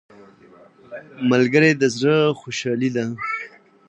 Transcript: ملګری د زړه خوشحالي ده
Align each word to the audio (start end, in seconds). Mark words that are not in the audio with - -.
ملګری 1.29 1.71
د 1.81 1.83
زړه 1.95 2.17
خوشحالي 2.39 2.89
ده 2.95 3.05